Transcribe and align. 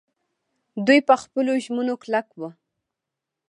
دوی 0.85 0.99
په 1.07 1.15
خپلو 1.23 1.51
ژمنو 1.63 1.93
کلک 2.03 2.27
وو. 2.39 2.49